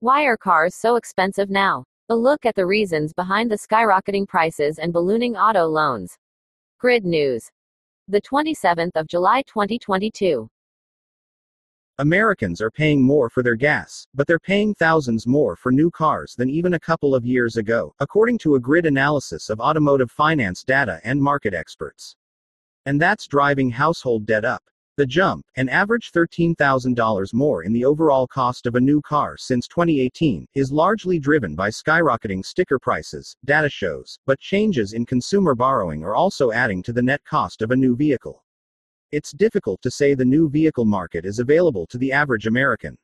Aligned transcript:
Why 0.00 0.26
are 0.26 0.36
cars 0.36 0.76
so 0.76 0.94
expensive 0.94 1.50
now? 1.50 1.82
A 2.08 2.14
look 2.14 2.46
at 2.46 2.54
the 2.54 2.64
reasons 2.64 3.12
behind 3.12 3.50
the 3.50 3.58
skyrocketing 3.58 4.28
prices 4.28 4.78
and 4.78 4.92
ballooning 4.92 5.36
auto 5.36 5.66
loans. 5.66 6.16
Grid 6.78 7.04
News. 7.04 7.50
The 8.06 8.20
27th 8.20 8.92
of 8.94 9.08
July 9.08 9.42
2022. 9.48 10.48
Americans 11.98 12.60
are 12.62 12.70
paying 12.70 13.02
more 13.02 13.28
for 13.28 13.42
their 13.42 13.56
gas, 13.56 14.06
but 14.14 14.28
they're 14.28 14.38
paying 14.38 14.72
thousands 14.72 15.26
more 15.26 15.56
for 15.56 15.72
new 15.72 15.90
cars 15.90 16.36
than 16.36 16.48
even 16.48 16.74
a 16.74 16.80
couple 16.80 17.12
of 17.12 17.26
years 17.26 17.56
ago, 17.56 17.92
according 17.98 18.38
to 18.38 18.54
a 18.54 18.60
grid 18.60 18.86
analysis 18.86 19.50
of 19.50 19.58
automotive 19.58 20.12
finance 20.12 20.62
data 20.62 21.00
and 21.02 21.20
market 21.20 21.54
experts. 21.54 22.14
And 22.86 23.02
that's 23.02 23.26
driving 23.26 23.68
household 23.68 24.26
debt 24.26 24.44
up. 24.44 24.62
The 24.98 25.06
jump, 25.06 25.46
an 25.54 25.68
average 25.68 26.10
$13,000 26.10 27.32
more 27.32 27.62
in 27.62 27.72
the 27.72 27.84
overall 27.84 28.26
cost 28.26 28.66
of 28.66 28.74
a 28.74 28.80
new 28.80 29.00
car 29.00 29.36
since 29.38 29.68
2018, 29.68 30.44
is 30.56 30.72
largely 30.72 31.20
driven 31.20 31.54
by 31.54 31.70
skyrocketing 31.70 32.44
sticker 32.44 32.80
prices, 32.80 33.36
data 33.44 33.68
shows, 33.70 34.18
but 34.26 34.40
changes 34.40 34.94
in 34.94 35.06
consumer 35.06 35.54
borrowing 35.54 36.02
are 36.02 36.16
also 36.16 36.50
adding 36.50 36.82
to 36.82 36.92
the 36.92 37.00
net 37.00 37.24
cost 37.24 37.62
of 37.62 37.70
a 37.70 37.76
new 37.76 37.94
vehicle. 37.94 38.42
It's 39.12 39.30
difficult 39.30 39.80
to 39.82 39.90
say 39.92 40.14
the 40.14 40.24
new 40.24 40.50
vehicle 40.50 40.84
market 40.84 41.24
is 41.24 41.38
available 41.38 41.86
to 41.90 41.98
the 41.98 42.10
average 42.10 42.48
American. 42.48 42.98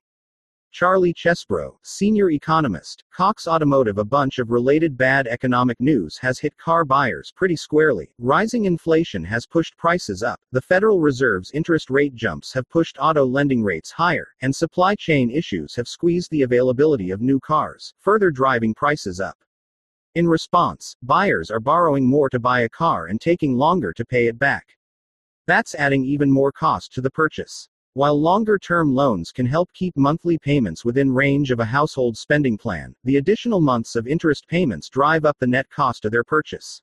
Charlie 0.75 1.15
Chesbrough, 1.15 1.77
senior 1.83 2.31
economist, 2.31 3.05
Cox 3.13 3.47
Automotive. 3.47 3.99
A 3.99 4.05
bunch 4.05 4.41
of 4.41 4.51
related 4.51 4.97
bad 4.97 5.29
economic 5.29 5.79
news 5.79 6.19
has 6.19 6.41
hit 6.41 6.59
car 6.59 6.85
buyers 6.85 7.33
pretty 7.37 7.55
squarely. 7.55 8.11
Rising 8.19 8.65
inflation 8.65 9.23
has 9.23 9.47
pushed 9.47 9.77
prices 9.77 10.25
up, 10.25 10.41
the 10.51 10.61
Federal 10.61 10.99
Reserve's 10.99 11.53
interest 11.53 11.91
rate 11.91 12.17
jumps 12.17 12.53
have 12.53 12.69
pushed 12.69 12.99
auto 12.99 13.25
lending 13.25 13.63
rates 13.63 13.93
higher, 13.93 14.27
and 14.43 14.53
supply 14.53 14.97
chain 14.97 15.31
issues 15.31 15.77
have 15.77 15.87
squeezed 15.87 16.33
the 16.33 16.43
availability 16.43 17.13
of 17.13 17.21
new 17.21 17.39
cars, 17.39 17.95
further 18.01 18.33
driving 18.33 18.75
prices 18.75 19.21
up. 19.21 19.39
In 20.17 20.27
response, 20.27 20.97
buyers 21.05 21.53
are 21.53 21.61
borrowing 21.61 22.05
more 22.05 22.29
to 22.31 22.41
buy 22.41 22.63
a 22.63 22.69
car 22.69 23.07
and 23.07 23.21
taking 23.21 23.55
longer 23.55 23.93
to 23.93 24.05
pay 24.05 24.27
it 24.27 24.41
back. 24.41 24.77
That's 25.47 25.77
adding 25.77 26.05
even 26.05 26.33
more 26.33 26.51
cost 26.51 26.93
to 26.95 27.01
the 27.01 27.13
purchase. 27.13 27.69
While 27.97 28.21
longer 28.21 28.59
term 28.59 28.93
loans 28.93 29.31
can 29.31 29.47
help 29.47 29.73
keep 29.73 29.97
monthly 29.97 30.37
payments 30.37 30.85
within 30.85 31.15
range 31.15 31.53
of 31.53 31.61
a 31.61 31.65
household 31.65 32.17
spending 32.19 32.59
plan, 32.59 32.97
the 33.05 33.19
additional 33.19 33.61
months 33.61 33.95
of 33.95 34.09
interest 34.09 34.49
payments 34.49 34.89
drive 34.89 35.25
up 35.25 35.39
the 35.39 35.47
net 35.47 35.71
cost 35.71 36.05
of 36.05 36.11
their 36.11 36.25
purchase. 36.25 36.83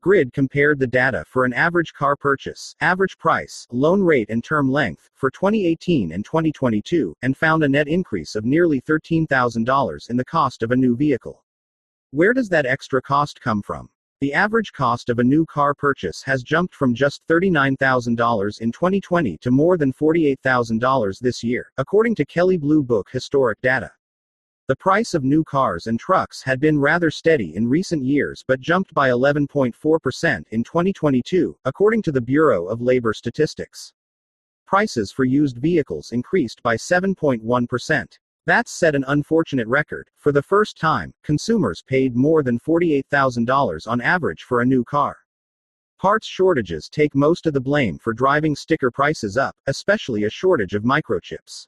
Grid 0.00 0.32
compared 0.32 0.78
the 0.78 0.86
data 0.86 1.26
for 1.28 1.44
an 1.44 1.52
average 1.52 1.92
car 1.92 2.16
purchase, 2.16 2.74
average 2.80 3.18
price, 3.18 3.66
loan 3.70 4.00
rate, 4.00 4.30
and 4.30 4.42
term 4.42 4.70
length 4.70 5.10
for 5.12 5.30
2018 5.30 6.10
and 6.10 6.24
2022, 6.24 7.14
and 7.20 7.36
found 7.36 7.62
a 7.62 7.68
net 7.68 7.86
increase 7.86 8.34
of 8.34 8.46
nearly 8.46 8.80
$13,000 8.80 10.08
in 10.08 10.16
the 10.16 10.24
cost 10.24 10.62
of 10.62 10.70
a 10.70 10.76
new 10.76 10.96
vehicle. 10.96 11.44
Where 12.12 12.32
does 12.32 12.48
that 12.48 12.64
extra 12.64 13.02
cost 13.02 13.42
come 13.42 13.60
from? 13.60 13.90
The 14.20 14.34
average 14.34 14.72
cost 14.74 15.08
of 15.08 15.18
a 15.18 15.24
new 15.24 15.46
car 15.46 15.72
purchase 15.72 16.22
has 16.24 16.42
jumped 16.42 16.74
from 16.74 16.94
just 16.94 17.26
$39,000 17.26 18.60
in 18.60 18.70
2020 18.70 19.38
to 19.38 19.50
more 19.50 19.78
than 19.78 19.94
$48,000 19.94 21.18
this 21.20 21.42
year, 21.42 21.72
according 21.78 22.16
to 22.16 22.26
Kelley 22.26 22.58
Blue 22.58 22.82
Book 22.82 23.08
historic 23.10 23.58
data. 23.62 23.90
The 24.68 24.76
price 24.76 25.14
of 25.14 25.24
new 25.24 25.42
cars 25.42 25.86
and 25.86 25.98
trucks 25.98 26.42
had 26.42 26.60
been 26.60 26.78
rather 26.78 27.10
steady 27.10 27.56
in 27.56 27.66
recent 27.66 28.04
years 28.04 28.44
but 28.46 28.60
jumped 28.60 28.92
by 28.92 29.08
11.4% 29.08 30.44
in 30.50 30.64
2022, 30.64 31.56
according 31.64 32.02
to 32.02 32.12
the 32.12 32.20
Bureau 32.20 32.66
of 32.66 32.82
Labor 32.82 33.14
Statistics. 33.14 33.94
Prices 34.66 35.10
for 35.10 35.24
used 35.24 35.56
vehicles 35.56 36.12
increased 36.12 36.62
by 36.62 36.76
7.1%. 36.76 38.18
That's 38.46 38.72
set 38.72 38.94
an 38.94 39.04
unfortunate 39.08 39.68
record. 39.68 40.08
For 40.16 40.32
the 40.32 40.42
first 40.42 40.78
time, 40.78 41.12
consumers 41.22 41.82
paid 41.86 42.16
more 42.16 42.42
than 42.42 42.58
$48,000 42.58 43.86
on 43.86 44.00
average 44.00 44.42
for 44.42 44.60
a 44.60 44.66
new 44.66 44.82
car. 44.84 45.18
Parts 45.98 46.26
shortages 46.26 46.88
take 46.88 47.14
most 47.14 47.46
of 47.46 47.52
the 47.52 47.60
blame 47.60 47.98
for 47.98 48.14
driving 48.14 48.56
sticker 48.56 48.90
prices 48.90 49.36
up, 49.36 49.54
especially 49.66 50.24
a 50.24 50.30
shortage 50.30 50.74
of 50.74 50.82
microchips. 50.82 51.66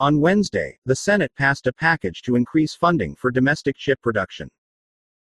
On 0.00 0.20
Wednesday, 0.20 0.76
the 0.84 0.96
Senate 0.96 1.30
passed 1.38 1.68
a 1.68 1.72
package 1.72 2.22
to 2.22 2.34
increase 2.34 2.74
funding 2.74 3.14
for 3.14 3.30
domestic 3.30 3.76
chip 3.76 4.02
production. 4.02 4.50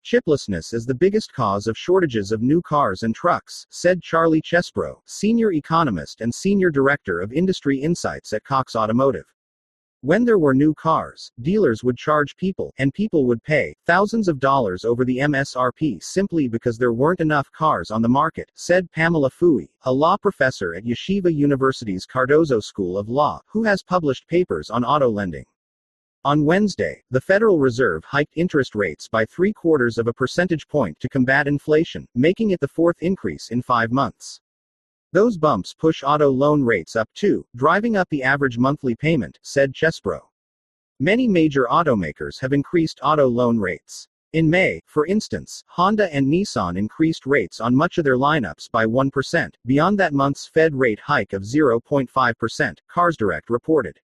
Chiplessness 0.05 0.75
is 0.75 0.85
the 0.85 0.95
biggest 0.95 1.33
cause 1.33 1.67
of 1.67 1.79
shortages 1.79 2.31
of 2.31 2.43
new 2.43 2.61
cars 2.61 3.03
and 3.03 3.15
trucks, 3.15 3.67
said 3.71 4.03
Charlie 4.03 4.43
Chesbrough, 4.43 5.01
senior 5.07 5.53
economist 5.53 6.21
and 6.21 6.35
senior 6.35 6.71
director 6.71 7.21
of 7.21 7.33
industry 7.33 7.79
insights 7.79 8.35
at 8.35 8.45
Cox 8.45 8.77
Automotive. 8.77 9.25
When 10.07 10.25
there 10.25 10.39
were 10.39 10.55
new 10.55 10.73
cars, 10.73 11.33
dealers 11.43 11.83
would 11.83 11.97
charge 11.97 12.37
people, 12.37 12.73
and 12.79 12.95
people 12.95 13.27
would 13.27 13.43
pay, 13.43 13.75
thousands 13.87 14.29
of 14.29 14.39
dollars 14.39 14.85
over 14.85 15.05
the 15.05 15.19
MSRP 15.19 16.01
simply 16.01 16.47
because 16.47 16.79
there 16.79 16.93
weren't 16.93 17.19
enough 17.19 17.51
cars 17.51 17.91
on 17.91 18.03
the 18.03 18.09
market, 18.09 18.49
said 18.55 18.89
Pamela 18.93 19.31
Foohey, 19.31 19.69
a 19.83 19.93
law 19.93 20.17
professor 20.17 20.77
at 20.77 20.85
Yeshiva 20.85 21.35
University's 21.35 22.07
Cardozo 22.07 22.61
School 22.61 22.97
of 22.97 23.09
Law, 23.09 23.41
who 23.47 23.65
has 23.65 23.83
published 23.83 24.29
papers 24.29 24.71
on 24.71 24.85
auto 24.85 25.09
lending. 25.09 25.45
On 26.25 26.45
Wednesday, 26.45 27.03
the 27.11 27.21
Federal 27.21 27.59
Reserve 27.59 28.05
hiked 28.05 28.35
interest 28.37 28.77
rates 28.77 29.09
by 29.09 29.25
three 29.25 29.53
quarters 29.53 29.99
of 29.99 30.07
a 30.07 30.13
percentage 30.13 30.69
point 30.69 31.01
to 31.01 31.09
combat 31.09 31.49
inflation, 31.49 32.07
making 32.15 32.53
it 32.53 32.61
the 32.61 32.69
fourth 32.69 33.03
increase 33.03 33.51
in 33.51 33.61
five 33.61 33.91
months. 33.91 34.41
Those 35.13 35.37
bumps 35.39 35.73
push 35.73 36.03
auto 36.03 36.31
loan 36.31 36.63
rates 36.63 36.97
up 36.97 37.09
too, 37.15 37.47
driving 37.55 37.97
up 37.97 38.09
the 38.11 38.23
average 38.23 38.59
monthly 38.59 38.95
payment, 38.95 39.39
said 39.43 39.73
Chesbrough. 39.73 40.27
Many 40.99 41.29
major 41.29 41.67
automakers 41.71 42.41
have 42.41 42.53
increased 42.53 43.01
auto 43.03 43.27
loan 43.27 43.59
rates. 43.59 44.09
In 44.33 44.51
May, 44.51 44.83
for 44.87 45.07
instance, 45.07 45.63
Honda 45.69 46.13
and 46.15 46.27
Nissan 46.27 46.77
increased 46.77 47.25
rates 47.25 47.61
on 47.61 47.75
much 47.75 47.99
of 47.99 48.05
their 48.05 48.17
lineups 48.17 48.71
by 48.71 48.85
1%, 48.85 49.55
beyond 49.65 49.99
that 49.99 50.13
month's 50.13 50.47
Fed 50.47 50.75
rate 50.75 51.01
hike 51.01 51.33
of 51.33 51.43
0.5%, 51.43 52.79
CarsDirect 52.91 53.49
reported. 53.49 54.01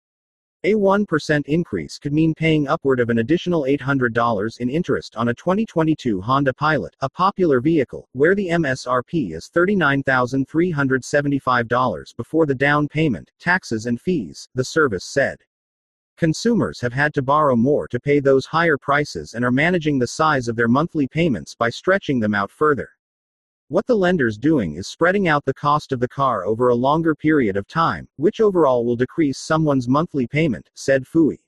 A 0.63 0.75
1% 0.75 1.47
increase 1.47 1.99
could 1.99 2.13
mean 2.13 2.35
paying 2.35 2.69
upward 2.69 3.01
of 3.01 3.09
an 3.09 3.21
additional 3.21 3.63
$800 3.63 4.59
in 4.59 4.69
interest 4.69 5.17
on 5.17 5.29
a 5.29 5.35
2022 5.35 6.21
Honda 6.21 6.53
Pilot, 6.53 6.95
a 7.01 7.09
popular 7.09 7.63
vehicle, 7.63 8.11
where 8.13 8.35
the 8.35 8.49
MSRP 8.49 9.35
is 9.35 9.51
$39,375 9.55 12.15
before 12.15 12.45
the 12.45 12.55
down 12.55 12.89
payment, 12.89 13.31
taxes, 13.39 13.87
and 13.87 13.99
fees, 13.99 14.51
the 14.55 14.63
service 14.63 15.07
said. 15.07 15.39
Consumers 16.19 16.79
have 16.79 16.93
had 16.93 17.15
to 17.15 17.23
borrow 17.23 17.57
more 17.57 17.89
to 17.89 17.99
pay 17.99 18.21
those 18.21 18.45
higher 18.45 18.77
prices 18.77 19.33
and 19.33 19.47
are 19.47 19.51
managing 19.51 19.99
the 19.99 20.07
size 20.07 20.47
of 20.47 20.57
their 20.57 20.69
monthly 20.69 21.09
payments 21.09 21.55
by 21.55 21.71
stretching 21.71 22.21
them 22.21 22.35
out 22.35 22.51
further. 22.51 22.91
What 23.71 23.87
the 23.87 23.95
lender's 23.95 24.37
doing 24.37 24.75
is 24.75 24.89
spreading 24.89 25.29
out 25.29 25.45
the 25.45 25.55
cost 25.55 25.93
of 25.93 26.01
the 26.01 26.09
car 26.09 26.45
over 26.45 26.71
a 26.71 26.75
longer 26.75 27.15
period 27.15 27.57
of 27.57 27.69
time, 27.69 28.09
which 28.17 28.41
overall 28.41 28.85
will 28.85 28.97
decrease 28.97 29.39
someone's 29.39 29.87
monthly 29.87 30.27
payment, 30.27 30.69
said 30.75 31.05
Foohey. 31.05 31.39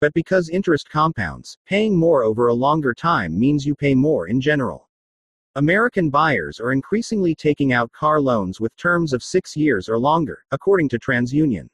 But 0.00 0.14
because 0.14 0.48
interest 0.48 0.88
compounds, 0.88 1.58
paying 1.66 1.96
more 1.96 2.22
over 2.22 2.46
a 2.46 2.54
longer 2.54 2.94
time 2.94 3.36
means 3.36 3.66
you 3.66 3.74
pay 3.74 3.96
more 3.96 4.28
in 4.28 4.40
general. 4.40 4.88
American 5.56 6.08
buyers 6.08 6.60
are 6.60 6.70
increasingly 6.70 7.34
taking 7.34 7.72
out 7.72 7.90
car 7.90 8.20
loans 8.20 8.60
with 8.60 8.76
terms 8.76 9.12
of 9.12 9.20
six 9.20 9.56
years 9.56 9.88
or 9.88 9.98
longer, 9.98 10.44
according 10.52 10.88
to 10.90 11.00
TransUnion. 11.00 11.68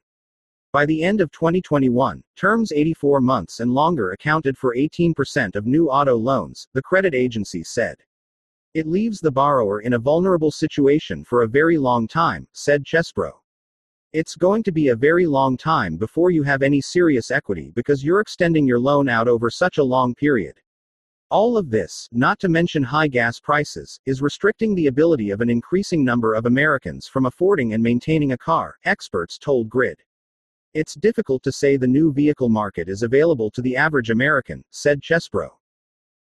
By 0.73 0.87
the 0.87 1.05
end 1.05 1.21
of 1.21 1.31
2021, 1.33 2.25
terms 2.35 2.73
84 2.73 3.21
months 3.21 3.61
and 3.61 3.75
longer 3.75 4.13
accounted 4.13 4.57
for 4.57 4.75
18% 4.75 5.55
of 5.55 5.67
new 5.67 5.91
auto 5.91 6.17
loans, 6.17 6.67
the 6.73 6.81
credit 6.81 7.15
agency 7.15 7.63
said. 7.63 7.99
It 8.77 8.87
leaves 8.87 9.21
the 9.21 9.33
borrower 9.33 9.81
in 9.81 9.95
a 9.95 9.99
vulnerable 9.99 10.51
situation 10.51 11.25
for 11.25 11.41
a 11.41 11.49
very 11.49 11.79
long 11.79 12.07
time, 12.07 12.47
said 12.53 12.85
Chesbrough. 12.85 13.41
It's 14.13 14.37
going 14.37 14.63
to 14.65 14.71
be 14.71 14.89
a 14.89 14.95
very 14.95 15.25
long 15.25 15.57
time 15.57 15.97
before 15.97 16.31
you 16.31 16.43
have 16.43 16.61
any 16.61 16.83
serious 16.83 17.31
equity 17.31 17.73
because 17.75 18.05
you're 18.05 18.21
extending 18.21 18.67
your 18.67 18.79
loan 18.79 19.09
out 19.09 19.29
over 19.29 19.49
such 19.49 19.79
a 19.79 19.83
long 19.83 20.15
period. 20.15 20.61
All 21.31 21.57
of 21.57 21.71
this, 21.71 22.07
not 22.13 22.39
to 22.41 22.51
mention 22.51 22.83
high 22.83 23.09
gas 23.09 23.41
prices, 23.41 23.99
is 24.05 24.21
restricting 24.21 24.75
the 24.75 24.89
ability 24.89 25.31
of 25.31 25.41
an 25.41 25.49
increasing 25.49 26.05
number 26.05 26.35
of 26.35 26.45
Americans 26.45 27.07
from 27.07 27.25
affording 27.25 27.73
and 27.73 27.83
maintaining 27.83 28.33
a 28.33 28.37
car, 28.37 28.77
experts 28.85 29.39
told 29.39 29.71
Grid. 29.71 30.03
It's 30.75 30.97
difficult 30.97 31.43
to 31.45 31.51
say 31.53 31.79
the 31.79 31.87
new 31.87 32.13
vehicle 32.13 32.51
market 32.51 32.91
is 32.91 33.03
available 33.03 33.51
to 33.53 33.63
the 33.63 33.75
average 33.75 34.11
American, 34.11 34.63
said 34.71 35.01
Chesbrough. 35.01 35.57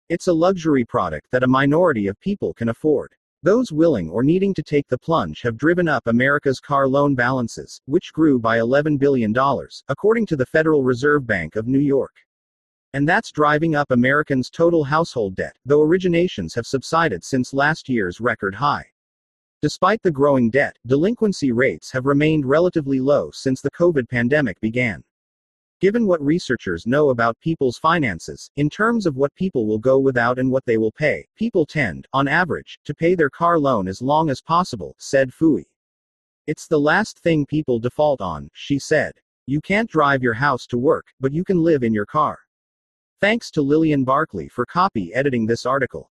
It's 0.08 0.28
a 0.28 0.32
luxury 0.32 0.84
product 0.84 1.26
that 1.32 1.42
a 1.42 1.48
minority 1.48 2.06
of 2.06 2.20
people 2.20 2.54
can 2.54 2.68
afford. 2.68 3.12
Those 3.42 3.72
willing 3.72 4.08
or 4.08 4.22
needing 4.22 4.54
to 4.54 4.62
take 4.62 4.86
the 4.86 4.96
plunge 4.96 5.42
have 5.42 5.56
driven 5.56 5.88
up 5.88 6.06
America's 6.06 6.60
car 6.60 6.86
loan 6.86 7.16
balances, 7.16 7.80
which 7.86 8.12
grew 8.12 8.38
by 8.38 8.58
$11 8.58 9.00
billion, 9.00 9.34
according 9.88 10.26
to 10.26 10.36
the 10.36 10.46
Federal 10.46 10.84
Reserve 10.84 11.26
Bank 11.26 11.56
of 11.56 11.66
New 11.66 11.80
York. 11.80 12.14
And 12.92 13.08
that's 13.08 13.32
driving 13.32 13.74
up 13.74 13.90
Americans' 13.90 14.48
total 14.48 14.84
household 14.84 15.34
debt, 15.34 15.56
though 15.64 15.80
originations 15.80 16.54
have 16.54 16.68
subsided 16.68 17.24
since 17.24 17.52
last 17.52 17.88
year's 17.88 18.20
record 18.20 18.54
high. 18.54 18.86
Despite 19.60 20.02
the 20.04 20.12
growing 20.12 20.50
debt, 20.50 20.78
delinquency 20.86 21.50
rates 21.50 21.90
have 21.90 22.06
remained 22.06 22.46
relatively 22.46 23.00
low 23.00 23.32
since 23.32 23.60
the 23.60 23.72
COVID 23.72 24.08
pandemic 24.08 24.60
began. 24.60 25.02
Given 25.78 26.06
what 26.06 26.22
researchers 26.22 26.86
know 26.86 27.10
about 27.10 27.38
people's 27.40 27.76
finances, 27.76 28.50
in 28.56 28.70
terms 28.70 29.04
of 29.04 29.16
what 29.16 29.34
people 29.34 29.66
will 29.66 29.78
go 29.78 29.98
without 29.98 30.38
and 30.38 30.50
what 30.50 30.64
they 30.64 30.78
will 30.78 30.90
pay, 30.90 31.26
people 31.36 31.66
tend, 31.66 32.08
on 32.14 32.26
average, 32.26 32.78
to 32.86 32.94
pay 32.94 33.14
their 33.14 33.28
car 33.28 33.58
loan 33.58 33.86
as 33.86 34.00
long 34.00 34.30
as 34.30 34.40
possible, 34.40 34.94
said 34.98 35.30
Foohey. 35.30 35.66
It's 36.46 36.66
the 36.66 36.80
last 36.80 37.18
thing 37.18 37.44
people 37.44 37.78
default 37.78 38.22
on, 38.22 38.48
she 38.54 38.78
said. 38.78 39.12
You 39.44 39.60
can't 39.60 39.90
drive 39.90 40.22
your 40.22 40.32
house 40.32 40.66
to 40.68 40.78
work, 40.78 41.08
but 41.20 41.34
you 41.34 41.44
can 41.44 41.62
live 41.62 41.82
in 41.82 41.92
your 41.92 42.06
car. 42.06 42.38
Thanks 43.20 43.50
to 43.50 43.60
Lillian 43.60 44.02
Barkley 44.02 44.48
for 44.48 44.64
copy 44.64 45.12
editing 45.12 45.44
this 45.44 45.66
article. 45.66 46.10